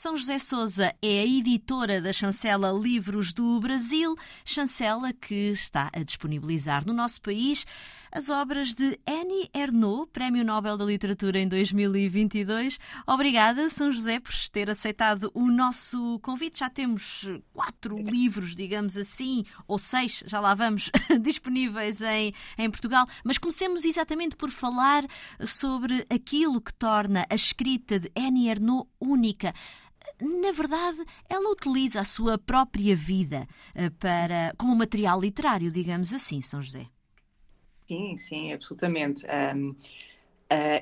[0.00, 6.02] São José Souza é a editora da chancela Livros do Brasil, chancela que está a
[6.02, 7.66] disponibilizar no nosso país
[8.10, 12.78] as obras de Annie Ernaux, Prémio Nobel da Literatura em 2022.
[13.06, 16.60] Obrigada, São José, por ter aceitado o nosso convite.
[16.60, 20.90] Já temos quatro livros, digamos assim, ou seis, já lá vamos,
[21.20, 23.06] disponíveis em, em Portugal.
[23.22, 25.04] Mas comecemos exatamente por falar
[25.44, 29.54] sobre aquilo que torna a escrita de Annie Ernaux única
[30.20, 36.40] na verdade, ela utiliza a sua própria vida eh, para como material literário, digamos assim,
[36.40, 36.86] São José.
[37.86, 39.26] Sim, sim, absolutamente.
[39.26, 39.76] Um, uh,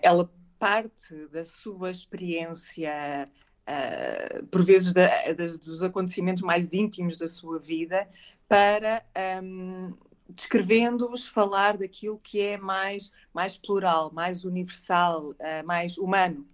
[0.02, 3.24] ela parte da sua experiência,
[3.66, 8.06] uh, por vezes da, dos acontecimentos mais íntimos da sua vida,
[8.46, 9.02] para
[9.42, 9.94] um,
[10.28, 16.46] descrevendo-os falar daquilo que é mais, mais plural, mais universal, uh, mais humano.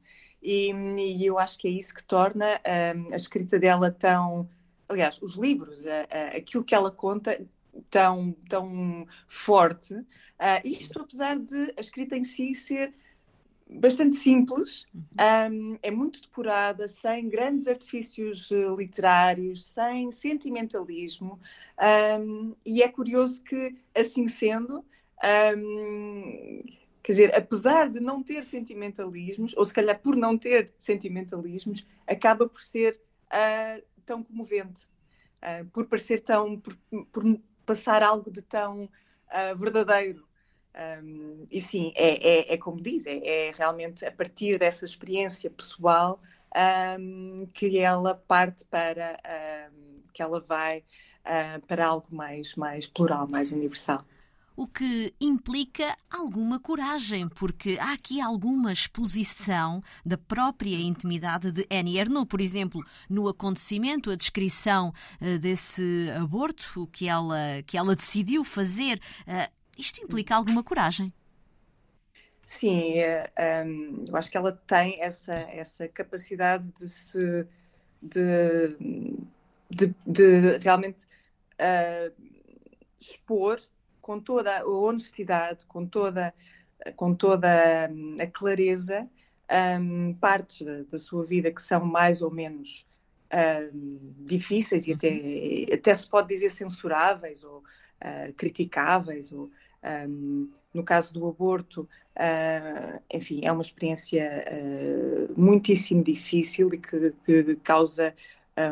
[0.44, 2.46] E, e, eu acho que é isso que torna
[2.94, 4.48] um, a escrita dela tão.
[4.86, 5.86] Aliás, os livros,
[6.36, 7.40] aquilo que ela conta,
[7.90, 9.94] tão, tão forte.
[9.94, 12.92] Uh, isto apesar de a escrita em si ser
[13.68, 21.40] bastante simples, um, é muito depurada, sem grandes artifícios uh, literários, sem sentimentalismo,
[22.20, 24.84] um, e é curioso que, assim sendo,
[25.56, 26.62] um,
[27.04, 32.48] quer dizer, apesar de não ter sentimentalismos, ou se calhar por não ter sentimentalismos, acaba
[32.48, 34.88] por ser uh, tão comovente,
[35.42, 36.58] uh, por parecer tão.
[36.58, 36.74] Por,
[37.12, 40.26] por, passar algo de tão uh, verdadeiro.
[41.02, 45.48] Um, e sim, é, é, é, como diz, é, é, realmente a partir dessa experiência
[45.48, 46.20] pessoal
[47.00, 49.18] um, que ela parte para,
[49.72, 50.84] um, que ela vai
[51.66, 54.04] para algo mais, mais plural, mais universal
[54.56, 61.98] o que implica alguma coragem, porque há aqui alguma exposição da própria intimidade de Annie
[61.98, 62.28] Ernaux.
[62.28, 69.00] Por exemplo, no acontecimento, a descrição uh, desse aborto que ela, que ela decidiu fazer.
[69.26, 71.12] Uh, isto implica alguma coragem?
[72.46, 77.46] Sim, um, ehm, eu acho que ela tem essa, essa capacidade de se.
[78.02, 78.76] de,
[79.70, 81.06] de, de realmente
[81.54, 82.12] uh,
[83.00, 83.58] expor
[84.04, 86.34] com toda a honestidade, com toda,
[86.94, 87.48] com toda
[87.90, 89.08] hum, a clareza,
[89.80, 92.86] um, partes da, da, sua vida que são mais ou menos
[93.72, 95.74] um, difíceis e até, uhum.
[95.74, 99.32] até se pode dizer censuráveis ou uh, criticáveis.
[99.32, 99.50] Ou,
[100.06, 101.88] um, no caso do aborto,
[102.18, 108.14] uh, enfim, é uma experiência uh, muitíssimo difícil e que, que causa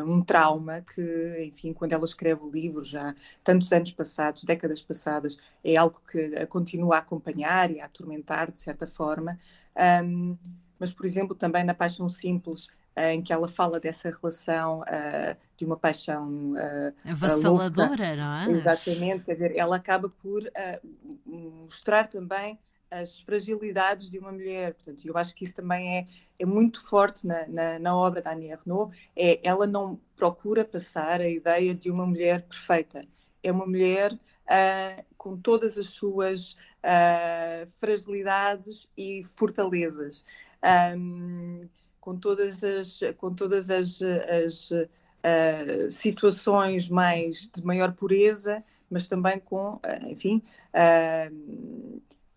[0.05, 3.13] um trauma que, enfim, quando ela escreve o livro, já
[3.43, 8.51] tantos anos passados, décadas passadas, é algo que a continua a acompanhar e a atormentar,
[8.51, 9.37] de certa forma.
[10.03, 10.37] Um,
[10.79, 12.67] mas, por exemplo, também na Paixão Simples,
[12.97, 18.45] uh, em que ela fala dessa relação uh, de uma paixão uh, avassaladora, não é?
[18.47, 20.43] Exatamente, quer dizer, ela acaba por
[21.25, 22.57] mostrar também
[23.01, 24.73] as fragilidades de uma mulher.
[24.73, 26.07] Portanto, eu acho que isso também é,
[26.39, 28.95] é muito forte na, na, na, obra da Annie Ernaux.
[29.15, 33.01] É, ela não procura passar a ideia de uma mulher perfeita.
[33.41, 40.23] É uma mulher uh, com todas as suas uh, fragilidades e fortalezas.
[40.95, 41.67] Um,
[41.99, 49.39] com todas as, com todas as, as uh, situações mais de maior pureza, mas também
[49.39, 50.43] com, enfim,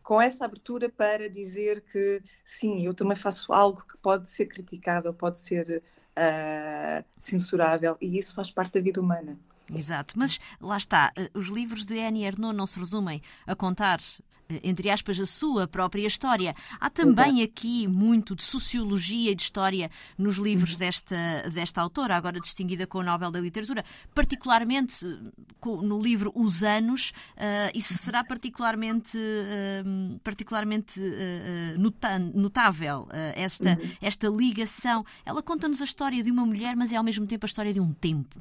[0.06, 5.12] com essa abertura para dizer que sim, eu também faço algo que pode ser criticável,
[5.12, 5.83] pode ser
[6.17, 9.37] uh, censurável, e isso faz parte da vida humana.
[9.72, 14.00] Exato, mas lá está, eh, os livros de Annie Ernaux não se resumem a contar
[14.49, 16.54] eh, entre aspas, a sua própria história.
[16.81, 17.43] Há também Exato.
[17.43, 20.79] aqui muito de sociologia e de história nos livros uhum.
[20.79, 21.17] desta,
[21.52, 27.12] desta autora, agora distinguida com o Nobel da Literatura, particularmente eh, no livro Os Anos,
[27.37, 33.91] uh, isso será particularmente, uh, particularmente uh, notável, esta, uhum.
[34.00, 35.05] esta ligação.
[35.25, 37.81] Ela conta-nos a história de uma mulher, mas é ao mesmo tempo a história de
[37.81, 38.38] um tempo.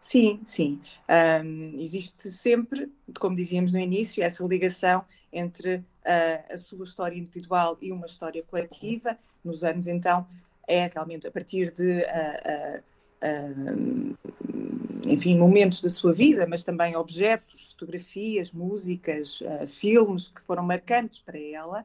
[0.00, 0.80] Sim, sim.
[1.10, 7.76] Um, existe sempre, como dizíamos no início, essa ligação entre uh, a sua história individual
[7.80, 9.18] e uma história coletiva.
[9.44, 10.26] Nos anos, então,
[10.68, 12.82] é realmente a partir de, uh,
[13.24, 14.16] uh,
[15.06, 21.38] enfim, momentos da sua vida, mas também objetos, fotografias, músicas, filmes que foram marcantes para
[21.38, 21.84] ela.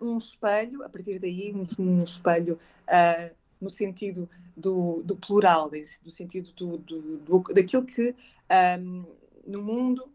[0.00, 2.58] um espelho, a partir daí, um, um espelho
[3.60, 5.70] no sentido do, do plural,
[6.02, 8.14] do sentido do, do, do daquilo que
[8.78, 9.04] um,
[9.46, 10.10] no mundo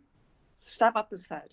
[0.54, 1.46] se estava a passar.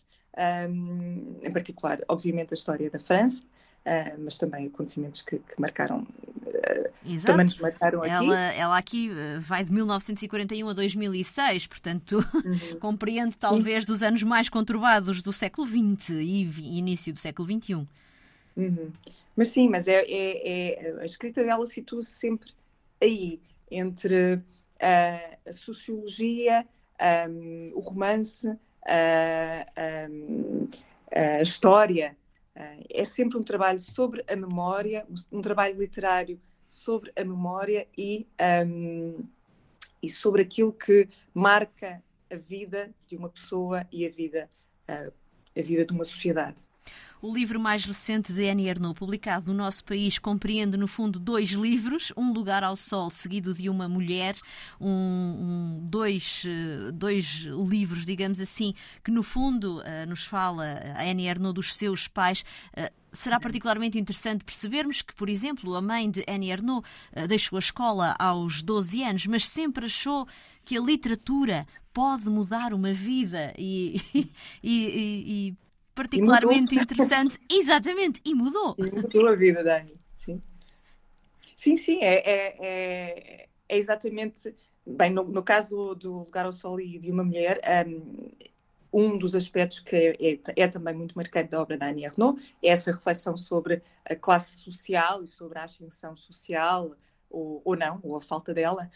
[0.68, 6.00] Um, em particular, obviamente, a história da França, uh, mas também acontecimentos que, que marcaram
[6.00, 7.32] uh, Exato.
[7.32, 8.58] também nos marcaram ela, aqui.
[8.58, 12.78] Ela aqui eh, vai de 1941 a 2006, portanto, uhum.
[12.80, 17.86] compreende talvez dos anos mais conturbados do século XX e início do século XXI.
[18.56, 18.92] Uhum.
[19.34, 22.52] Mas sim, mas é, é, é a escrita dela situa-se sempre
[23.02, 23.40] aí,
[23.70, 26.66] entre uh, a sociologia,
[27.28, 30.68] um, o romance, uh, um,
[31.14, 32.16] a história.
[32.54, 36.38] Uh, é sempre um trabalho sobre a memória, um, um trabalho literário
[36.68, 38.26] sobre a memória e,
[38.66, 39.24] um,
[40.02, 44.50] e sobre aquilo que marca a vida de uma pessoa e a vida,
[44.88, 46.66] a vida de uma sociedade.
[47.22, 51.50] O livro mais recente de Annie Ernaux, publicado no nosso país, compreende, no fundo, dois
[51.50, 54.34] livros: Um Lugar ao Sol, seguido de uma mulher,
[54.80, 58.74] um, um, dois, eh, dois livros, digamos assim,
[59.04, 60.64] que, no fundo, uh, nos fala
[60.96, 62.44] a Annie Ernaux dos seus pais.
[62.76, 66.84] Uh, será particularmente interessante percebermos que, por exemplo, a mãe de Annie Ernaux
[67.28, 70.26] deixou a escola aos 12 anos, mas sempre achou
[70.64, 74.30] que a literatura pode mudar uma vida e, e,
[74.64, 75.56] e, e
[75.94, 77.38] particularmente interessante.
[77.50, 78.74] Exatamente, e mudou.
[78.78, 79.98] E mudou a vida, Dani.
[80.16, 80.42] Sim,
[81.56, 84.54] sim, sim é, é, é, é exatamente.
[84.84, 88.30] Bem, no, no, caso do Lugar ao Sol e de uma Mulher, um,
[88.92, 92.52] um dos aspectos que é, é, é, também muito marcante da obra da Annie Ernaux
[92.62, 96.94] é essa reflexão sobre a classe social e sobre a ascensão social,
[97.32, 98.90] ou, ou não, ou a falta dela.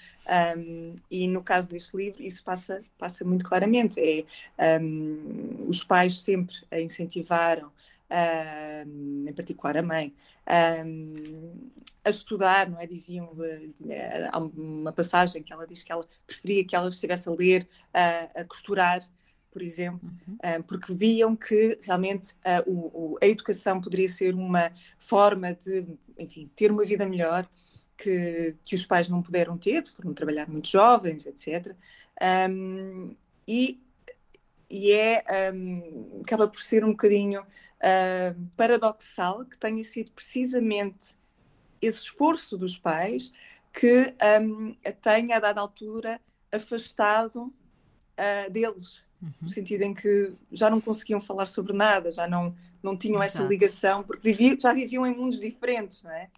[0.57, 3.99] Um, e no caso deste livro, isso passa, passa muito claramente.
[4.59, 7.73] É, um, os pais sempre a incentivaram,
[8.87, 10.15] um, em particular a mãe,
[12.05, 12.87] a estudar, não é?
[12.87, 13.31] Diziam,
[14.31, 18.41] há uma passagem que ela diz que ela preferia que ela estivesse a ler, a,
[18.41, 19.03] a costurar,
[19.51, 20.63] por exemplo, uhum.
[20.69, 25.87] porque viam que realmente a, o, a educação poderia ser uma forma de,
[26.19, 27.49] enfim, ter uma vida melhor
[27.97, 31.75] que, que os pais não puderam ter, foram trabalhar muito jovens, etc.
[32.51, 33.15] Um,
[33.47, 33.81] e,
[34.69, 41.17] e é, um, acaba por ser um bocadinho uh, paradoxal que tenha sido precisamente
[41.81, 43.33] esse esforço dos pais
[43.73, 46.21] que um, a tenha, a dada altura,
[46.51, 49.31] afastado uh, deles, uhum.
[49.43, 53.39] no sentido em que já não conseguiam falar sobre nada, já não, não tinham Exato.
[53.39, 56.31] essa ligação, porque viviam, já viviam em mundos diferentes, não é?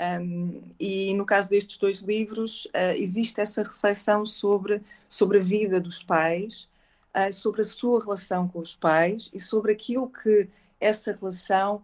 [0.00, 5.78] Um, e no caso destes dois livros, uh, existe essa reflexão sobre, sobre a vida
[5.78, 6.68] dos pais,
[7.14, 10.48] uh, sobre a sua relação com os pais e sobre aquilo que
[10.80, 11.82] essa relação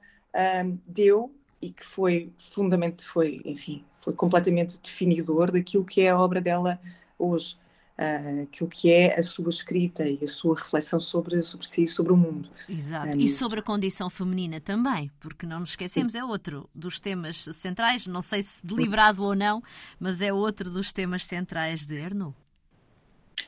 [0.64, 1.30] um, deu
[1.60, 6.80] e que foi fundamentalmente, foi, enfim, foi completamente definidor daquilo que é a obra dela
[7.18, 7.58] hoje
[7.98, 11.88] uh, aquilo que é a sua escrita e a sua reflexão sobre, sobre si e
[11.88, 12.48] sobre o mundo.
[12.68, 13.08] Exato.
[13.08, 16.18] Um, e sobre a condição feminina também, porque não nos esquecemos, sim.
[16.18, 19.62] é outro dos temas centrais, não sei se deliberado ou não,
[19.98, 22.34] mas é outro dos temas centrais de Erno.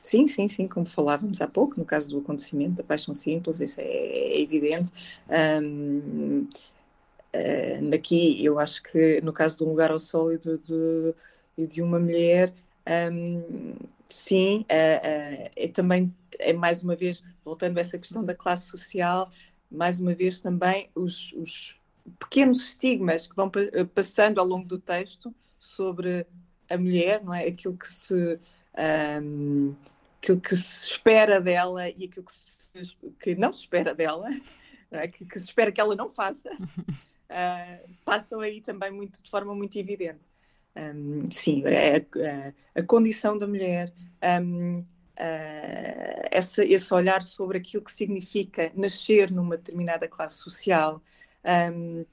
[0.03, 3.81] Sim, sim, sim, como falávamos há pouco, no caso do acontecimento da paixão simples, isso
[3.81, 4.93] é, é evidente.
[5.63, 6.47] Um,
[7.35, 11.67] uh, aqui, eu acho que no caso de um lugar ao sol e de, de,
[11.67, 12.53] de uma mulher,
[13.13, 13.75] um,
[14.07, 18.67] sim, uh, uh, é também, é mais uma vez, voltando a essa questão da classe
[18.67, 19.31] social,
[19.71, 21.79] mais uma vez também os, os
[22.19, 23.61] pequenos estigmas que vão pa
[23.95, 26.27] passando ao longo do texto sobre
[26.71, 27.47] a mulher, não é?
[27.47, 28.39] Aquilo que se,
[29.23, 29.75] um,
[30.23, 34.29] aquilo que se espera dela e aquilo que, se, que não se espera dela,
[34.91, 35.09] não é?
[35.09, 39.55] que, que, se espera que ela não faça, uh, passam aí também muito, de forma
[39.55, 40.27] muito evidente.
[40.79, 43.93] Um, sim, é a, a, condição da mulher,
[44.41, 44.85] um, uh,
[46.31, 51.03] essa, esse olhar sobre aquilo que significa nascer numa determinada classe social,
[51.73, 52.05] um,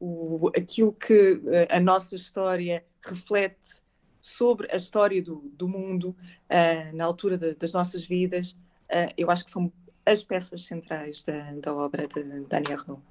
[0.00, 3.82] o, aquilo que a nossa história reflete
[4.20, 6.16] sobre a história do, do mundo
[6.50, 8.52] uh, na altura de, das nossas vidas,
[8.90, 9.70] uh, eu acho que são
[10.06, 13.02] as peças centrais da, da obra de Daniel Renault.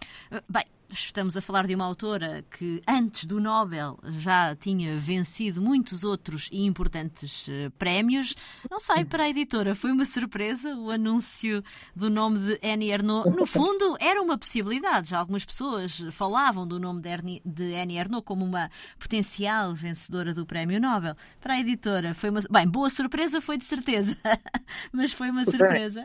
[0.50, 6.04] Bem, Estamos a falar de uma autora que, antes do Nobel, já tinha vencido muitos
[6.04, 8.36] outros e importantes uh, prémios.
[8.70, 11.64] Não sei, para a editora foi uma surpresa o anúncio
[11.96, 13.36] do nome de Annie Ernaux.
[13.36, 15.10] No fundo, era uma possibilidade.
[15.10, 20.34] Já algumas pessoas falavam do nome de, Ernie, de Annie Ernaux como uma potencial vencedora
[20.34, 21.16] do Prémio Nobel.
[21.40, 22.42] Para a editora foi uma.
[22.50, 24.18] Bem, boa surpresa foi de certeza,
[24.92, 26.02] mas foi uma surpresa.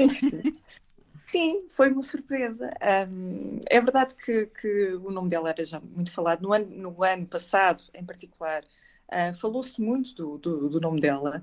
[1.30, 2.72] Sim, foi uma surpresa.
[3.08, 6.42] Um, é verdade que, que, o nome dela era já muito falado.
[6.42, 11.40] No ano, no ano passado, em particular, uh, falou-se muito do, do, do, nome dela.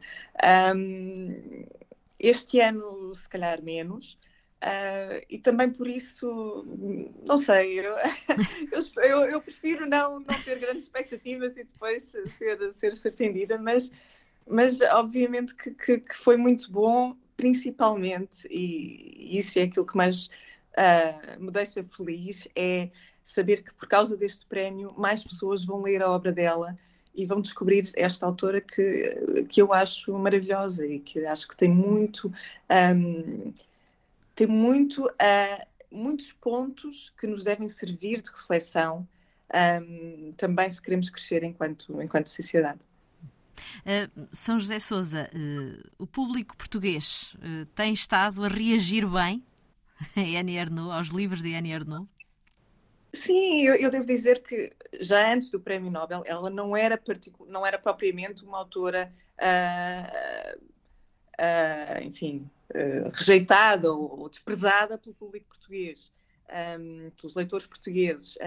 [0.76, 1.66] Um,
[2.20, 4.20] este ano, se calhar, menos.
[4.62, 6.66] Uh, e também por isso,
[7.26, 7.96] não sei, eu,
[9.04, 13.90] eu, eu, prefiro não, não ter grandes expectativas e depois ser, ser surpreendida, mas,
[14.46, 20.26] mas obviamente que, que, que foi muito bom, principalmente, e isso é aquilo que mais
[20.26, 22.90] uh, me deixa feliz, é
[23.24, 26.76] saber que por causa deste prémio mais pessoas vão ler a obra dela
[27.16, 31.70] e vão descobrir esta autora que, que eu acho maravilhosa e que acho que tem
[31.70, 32.32] muito.
[32.70, 33.54] Um,
[34.36, 39.08] tem muito, uh, muitos pontos que nos devem servir de reflexão
[39.82, 42.80] um, também se queremos crescer enquanto, enquanto sociedade.
[43.86, 49.44] Uh, São José Souza, uh, o público português uh, tem estado a reagir bem
[50.16, 52.08] a Annie Ernaux, aos livros de Annie Ernaux?
[53.14, 57.02] Sim, eu, eu, devo dizer que já antes do Prémio Nobel ela não era,
[57.48, 59.12] não era propriamente uma autora,
[62.06, 66.12] enfim, uh, rejeitada ou, ou, desprezada pelo público português,
[66.80, 68.38] um, pelos leitores portugueses.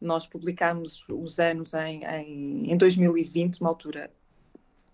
[0.00, 4.10] Nós publicámos os anos em, em, em 2020, uma altura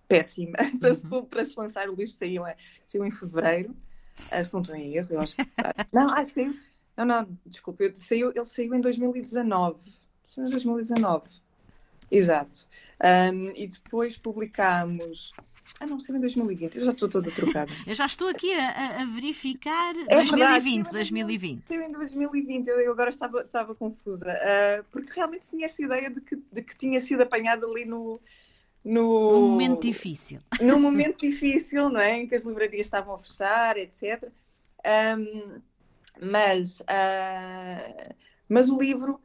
[0.08, 1.24] péssima para, se, uhum.
[1.24, 1.88] para se lançar.
[1.88, 2.44] O livro saiu,
[2.86, 3.76] saiu em fevereiro,
[4.44, 5.08] se não estou em erro.
[5.10, 5.42] Eu acho que,
[5.92, 6.54] não, ah, saiu.
[6.96, 9.80] Não, não, desculpa, eu, saiu, ele saiu em 2019.
[10.22, 11.40] Saiu em 2019.
[12.10, 12.66] Exato.
[13.02, 15.32] Um, e depois publicámos
[15.80, 16.78] ah, não, saiu em 2020.
[16.78, 17.72] Eu já estou toda trocada.
[17.86, 19.94] eu já estou aqui a, a verificar.
[20.08, 21.62] É 2020, verdade, 2020.
[21.62, 22.68] Saiu em 2020.
[22.68, 24.32] Eu, agora estava, estava confusa.
[24.32, 28.20] Uh, porque realmente tinha essa ideia de que, de que tinha sido apanhada ali no.
[28.84, 30.40] No, num momento difícil.
[30.60, 32.18] Num momento difícil, não é?
[32.18, 34.28] Em que as livrarias estavam a fechar, etc.
[35.16, 35.60] Um,
[36.20, 38.14] mas, uh,
[38.48, 39.20] mas o livro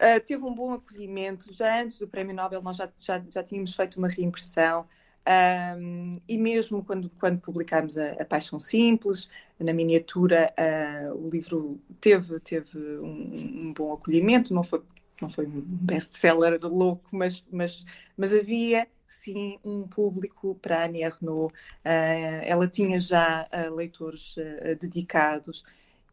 [0.00, 1.52] uh, teve um bom acolhimento.
[1.52, 4.88] Já antes do Prémio Nobel, nós já, já, já tínhamos feito uma reimpressão.
[5.28, 11.80] Um, e mesmo quando, quando publicámos a, a Paixão Simples, na miniatura, uh, o livro
[12.00, 14.82] teve, teve um, um, bom acolhimento, não foi,
[15.20, 17.84] não foi um best-seller louco, mas, mas,
[18.16, 24.36] mas havia sim um público para a Annie Ernaux, uh, ela tinha já uh, leitores
[24.80, 25.62] dedicados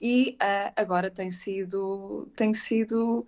[0.02, 0.38] e
[0.76, 3.26] agora tem sido, tem sido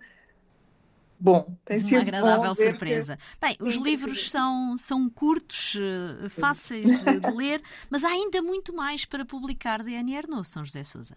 [1.20, 1.56] bom.
[1.64, 3.16] Tem sido uma agradável surpresa.
[3.16, 3.46] Que...
[3.46, 9.04] Bem, os livros são, são curtos, eh, fáceis de ler, mas há ainda muito mais
[9.04, 11.16] para publicar de Annie Ernaux, São José Sousa.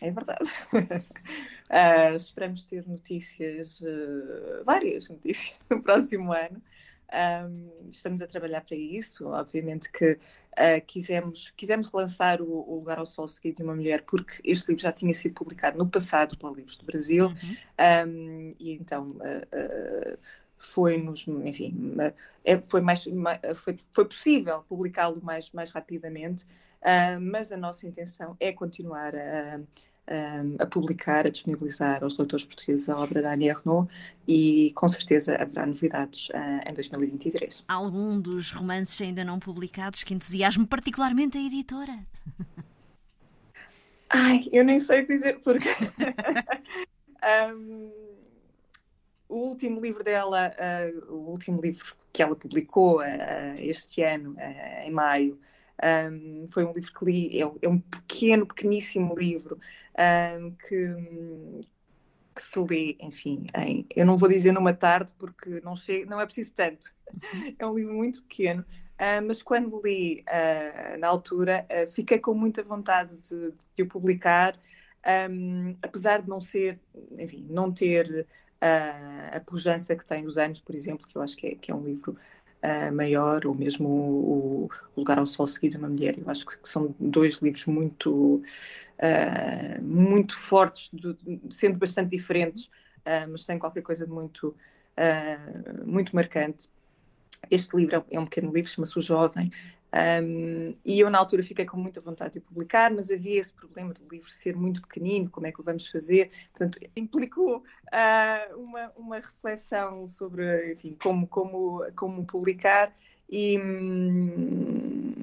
[0.00, 0.50] É verdade.
[0.72, 6.60] uh, esperamos ter notícias, uh, várias notícias no próximo ano.
[7.12, 9.28] Um, estamos a trabalhar para isso.
[9.28, 14.02] Obviamente que uh, quisemos, quisemos lançar o, o, Lugar ao Sol Seguido de uma Mulher,
[14.02, 18.08] porque este livro já tinha sido publicado no passado pela Livros do Brasil, uhum.
[18.08, 20.18] um, e então uh, uh,
[20.58, 21.94] foi-nos, enfim,
[22.44, 23.04] é, foi, mais,
[23.54, 26.46] foi, foi possível publicá-lo mais, mais rapidamente,
[27.20, 29.60] mas a nossa intenção é continuar a
[30.58, 33.90] a publicar, a disponibilizar aos leitores portugueses a obra da Annie Ernaux
[34.28, 37.64] e com certeza haverá novidades uh, em 2023.
[37.66, 41.98] Algum dos romances ainda não publicados que entusiasme particularmente a editora?
[44.10, 45.68] Ai, eu nem sei dizer porque.
[47.56, 47.90] um,
[49.26, 54.36] o último livro dela, uh, o último livro que ela publicou uh, este ano,
[54.84, 55.40] em maio,
[55.82, 59.58] um, foi um livro que li, é, é um pequeno, pequeníssimo livro
[60.38, 61.64] um, que,
[62.34, 66.20] que, se lê, enfim, em, eu não vou dizer numa tarde porque não, chega, não
[66.20, 66.92] é preciso tanto.
[67.12, 67.56] Uhum.
[67.58, 72.34] É um livro muito pequeno, uh, mas quando li uh, na altura uh, fiquei com
[72.34, 74.58] muita vontade de, de o publicar,
[75.30, 76.80] um, apesar de não ser,
[77.18, 78.26] enfim, não ter
[79.30, 81.74] a pujança que tem os anos, por exemplo, que eu acho que é, que é
[81.74, 82.16] um livro
[82.64, 86.18] uh, maior, ou mesmo o, o, Lugar ao Sol Seguir uma Mulher.
[86.18, 88.42] Eu acho que são dois livros muito,
[88.98, 90.90] uh, muito fortes,
[91.50, 94.56] sendo bastante diferentes, uh, mas têm qualquer coisa de muito,
[95.84, 96.68] muito marcante.
[97.50, 99.50] Este livro é um pequeno livro, chama-se O Jovem,
[99.94, 103.94] um, e eu, na altura, fiquei com muita vontade de publicar, mas havia esse problema
[103.94, 106.30] do livro ser muito pequenino, como é que o vamos fazer?
[106.50, 112.92] Portanto, implicou uh, uma, uma reflexão sobre, enfim, como, como, como publicar
[113.30, 115.14] e, hum,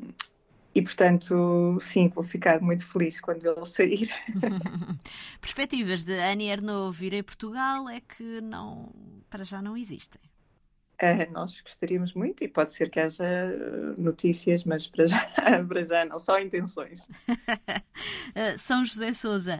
[0.73, 4.07] e, portanto, sim, vou ficar muito feliz quando ele sair.
[5.41, 8.89] Perspectivas de Annie Ernaux vir a Portugal é que não,
[9.29, 10.30] para já não existem.
[11.01, 13.25] Uh, nós gostaríamos muito e pode ser que haja
[13.97, 15.19] notícias, mas para já,
[15.67, 17.07] para já não, só intenções.
[17.27, 19.59] uh, São José Souza,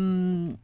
[0.00, 0.56] um,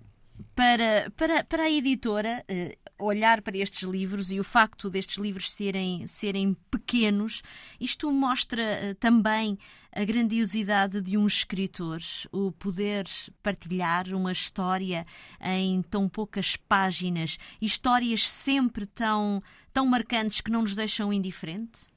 [0.54, 5.50] para, para, para a editora, uh, olhar para estes livros e o facto destes livros
[5.50, 7.42] serem, serem pequenos,
[7.80, 9.58] isto mostra uh, também
[9.92, 12.00] a grandiosidade de um escritor,
[12.30, 13.06] o poder
[13.42, 15.04] partilhar uma história
[15.40, 21.90] em tão poucas páginas, histórias sempre tão, tão marcantes que não nos deixam indiferente?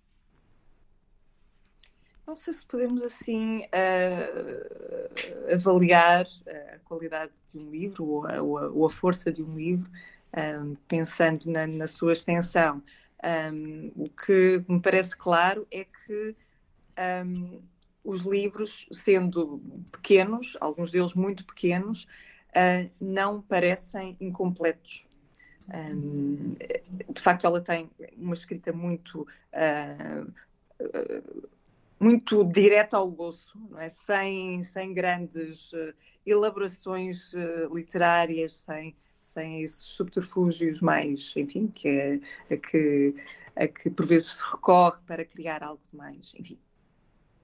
[2.26, 6.26] Não sei se podemos assim uh, avaliar
[6.74, 9.92] a qualidade de um livro ou a, ou a, força de um livro,
[10.62, 12.82] um, pensando na, na, sua extensão.
[13.54, 16.36] Um, o que me parece claro é que
[17.26, 17.62] um,
[18.06, 19.62] os livros, sendo
[19.92, 22.06] pequenos, alguns deles muito pequenos,
[22.56, 25.06] uh, não parecem incompletos.
[27.10, 29.28] De facto, ela tem uma escrita muito.
[29.54, 30.32] Uh,
[32.04, 33.88] muito direto ao osso, não é?
[33.88, 35.94] sem, sem grandes uh,
[36.26, 42.20] elaborações uh, literárias, sem, sem esses subterfúgios mais, enfim, que, é,
[42.54, 43.16] a, que,
[43.56, 46.60] a que por vezes se recorre para criar algo mais, enfim,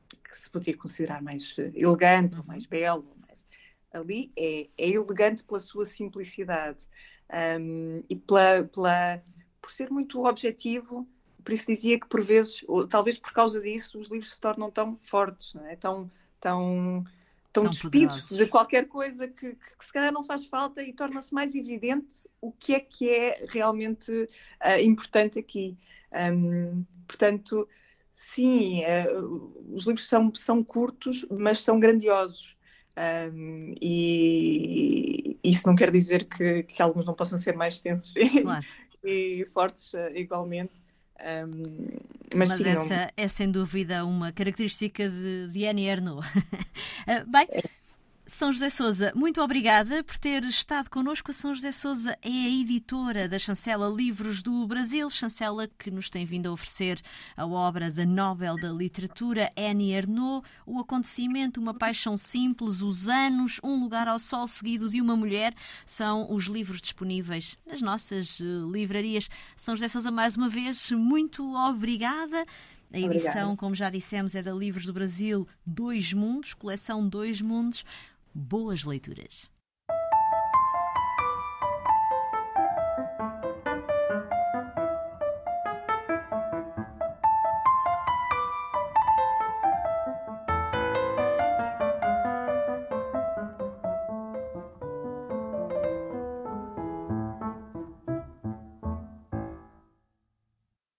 [0.10, 3.16] que se poderia considerar mais uh, elegante ou mais belo.
[3.26, 3.46] Mais...
[3.94, 6.86] Ali é, é elegante pela sua simplicidade
[7.60, 9.22] um, e pela, pela,
[9.62, 11.08] por ser muito objetivo
[11.44, 14.70] por isso dizia que por vezes, ou, talvez por causa disso, os livros se tornam
[14.70, 15.76] tão fortes, é?
[15.76, 17.04] tão, tão,
[17.52, 18.38] tão, tão despidos poderosos.
[18.38, 22.30] de qualquer coisa que, que, que, se calhar não faz falta e torna-se mais evidente
[22.42, 25.78] o que é que é realmente uh, importante aqui.
[26.14, 27.68] Um, portanto,
[28.12, 32.56] sim, uh, os livros são, são curtos, mas são grandiosos.
[33.34, 34.89] Um, e
[35.44, 38.66] isso não quer dizer que, que alguns não possam ser mais extensos claro.
[39.04, 40.82] e fortes uh, igualmente.
[41.20, 42.00] Um,
[42.34, 43.10] mas, mas sim, essa não...
[43.18, 46.26] é sem dúvida uma característica de, de Annie Ernaux.
[47.08, 47.64] Ah, bem, é.
[48.30, 51.32] São José Souza, muito obrigada por ter estado connosco.
[51.32, 56.12] A São José Souza é a editora da chancela Livros do Brasil, chancela que nos
[56.12, 57.02] tem vindo a oferecer
[57.36, 63.60] a obra da Nobel da Literatura, Annie Ernaux, O Acontecimento, Uma Paixão Simples, Os Anos,
[63.64, 68.44] Um Lugar ao Sol Seguido de uma Mulher, são os livros disponíveis nas nossas eh,
[68.72, 69.28] livrarias.
[69.56, 72.46] São José Souza, mais uma vez, muito obrigada.
[72.92, 73.58] A edição, Obrigada.
[73.58, 77.84] como já dissemos, é da Livros do Brasil Dois Mundos, coleção Dois Mundos.
[78.34, 79.50] Boas leituras.